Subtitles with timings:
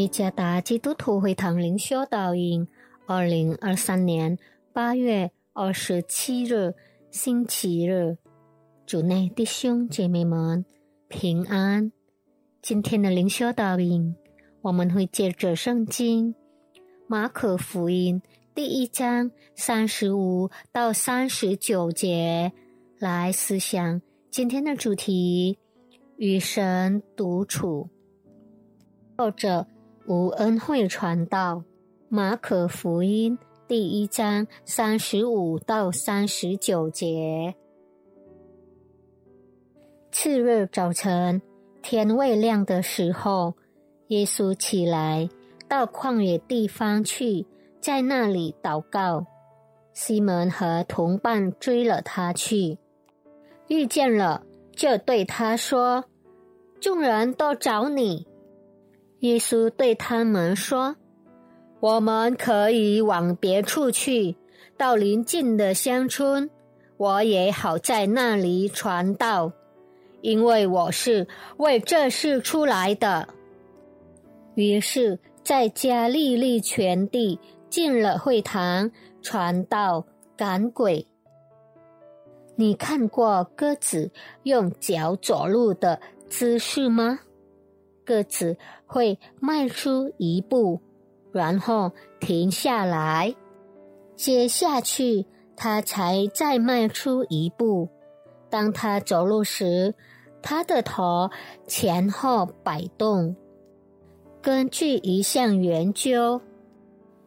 [0.00, 2.66] 耶加达基督徒会堂灵修导引，
[3.04, 4.38] 二零二三年
[4.72, 6.72] 八月二十七日
[7.10, 8.16] 星期日，
[8.86, 10.64] 主内弟兄姐妹们
[11.08, 11.92] 平安。
[12.62, 14.16] 今天的灵修导引，
[14.62, 16.34] 我们会借着圣经
[17.06, 18.22] 马可福音
[18.54, 22.50] 第一章三十五到三十九节
[22.98, 25.58] 来思想今天的主题：
[26.16, 27.90] 与神独处。
[29.18, 29.66] 作者。
[30.10, 31.62] 无恩惠传道，
[32.08, 33.38] 马可福音
[33.68, 37.54] 第一章三十五到三十九节。
[40.10, 41.40] 次日早晨，
[41.80, 43.54] 天未亮的时候，
[44.08, 45.28] 耶稣起来
[45.68, 47.46] 到旷野地方去，
[47.80, 49.24] 在那里祷告。
[49.92, 52.78] 西门和同伴追了他去，
[53.68, 56.04] 遇见了，就对他说
[56.82, 58.26] ：“众人都找你。”
[59.20, 60.96] 耶稣对他们说
[61.80, 64.36] ：“我们可以往别处去，
[64.76, 66.50] 到邻近的乡村，
[66.96, 69.52] 我也好在那里传道，
[70.22, 73.28] 因为我是为这事出来的。”
[74.56, 78.90] 于是，在加利利全地进了会堂，
[79.22, 80.04] 传道
[80.36, 81.06] 赶鬼。
[82.56, 84.10] 你看过鸽子
[84.42, 87.20] 用脚走路的姿势吗？
[88.04, 88.56] 鸽子
[88.86, 90.80] 会迈出一步，
[91.32, 93.34] 然后停下来，
[94.16, 97.88] 接下去它才再迈出一步。
[98.48, 99.94] 当它走路时，
[100.42, 101.30] 它的头
[101.66, 103.36] 前后摆动。
[104.42, 106.40] 根据一项研究，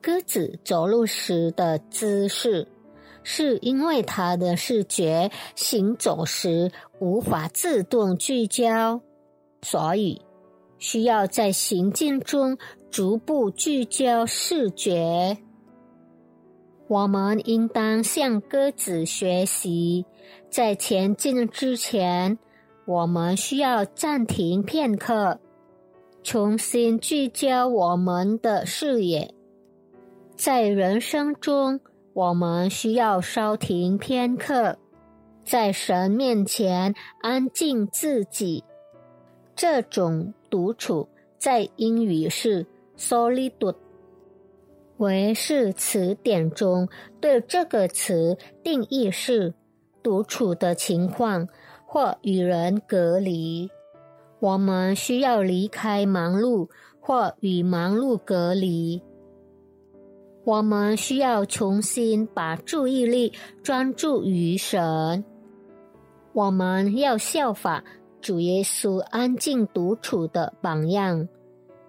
[0.00, 2.68] 鸽子走路时的姿势，
[3.22, 6.70] 是因为它的视觉行走时
[7.00, 9.00] 无法自动聚焦，
[9.62, 10.22] 所以。
[10.78, 12.56] 需要在行进中
[12.90, 15.36] 逐步聚焦视觉。
[16.86, 20.06] 我们应当向鸽子学习，
[20.48, 22.38] 在前进之前，
[22.86, 25.38] 我们需要暂停片刻，
[26.22, 29.34] 重新聚焦我们的视野。
[30.34, 31.80] 在人生中，
[32.14, 34.78] 我们需要稍停片刻，
[35.44, 38.64] 在神面前安静自己。
[39.54, 40.32] 这种。
[40.50, 42.66] 独处在英语是
[42.96, 43.76] solitude，
[44.96, 46.88] 韦氏词典中
[47.20, 49.54] 对这个词定义是
[50.02, 51.48] 独处的情况
[51.86, 53.70] 或与人隔离。
[54.40, 56.68] 我们需要离开忙碌
[57.00, 59.02] 或与忙碌隔离。
[60.44, 63.32] 我们需要重新把注意力
[63.62, 65.24] 专注于神。
[66.32, 67.84] 我们要效法。
[68.20, 71.28] 主耶稣安静独处的榜样，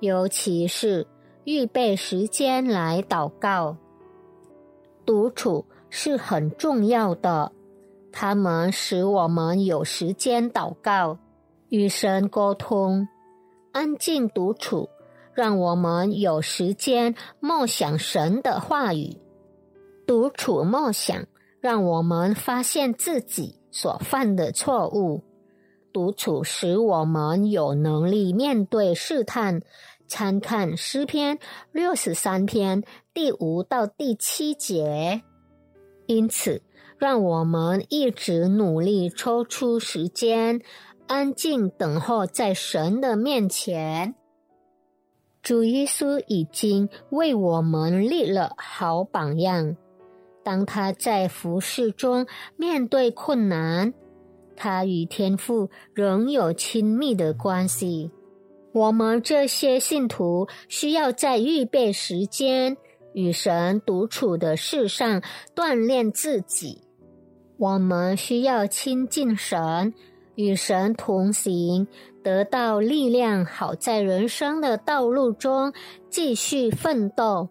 [0.00, 1.06] 尤其是
[1.44, 3.76] 预备时间来祷告。
[5.06, 7.52] 独处是很重要的，
[8.10, 11.18] 他们使我们有时间祷告、
[11.68, 13.06] 与神沟通。
[13.72, 14.88] 安静独处，
[15.34, 19.18] 让我们有时间默想神的话语。
[20.06, 21.24] 独处默想，
[21.60, 25.22] 让我们发现自己所犯的错误。
[25.94, 29.62] 独处使我们有能力面对试探。
[30.06, 31.38] 参看诗篇
[31.72, 32.82] 六十三篇
[33.14, 35.22] 第五到第七节。
[36.06, 36.62] 因此，
[36.98, 40.60] 让我们一直努力抽出时间，
[41.06, 44.14] 安静等候在神的面前。
[45.42, 49.76] 主耶稣已经为我们立了好榜样。
[50.42, 52.26] 当他在服侍中
[52.56, 53.94] 面对困难。
[54.56, 58.10] 他与天父仍有亲密的关系。
[58.72, 62.76] 我们这些信徒需要在预备时间
[63.12, 65.22] 与神独处的事上
[65.54, 66.80] 锻炼自己。
[67.56, 69.94] 我们需要亲近神，
[70.34, 71.86] 与神同行，
[72.24, 75.72] 得到力量，好在人生的道路中
[76.10, 77.48] 继续奋斗。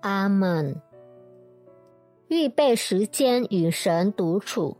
[0.00, 0.82] 阿门。
[2.28, 4.76] 预备时间与神独处。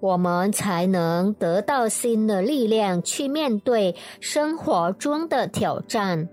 [0.00, 6.28] 我们才能得到新的力量去面对生活中的挑战。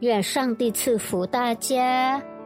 [0.00, 2.37] 愿上帝赐福大家。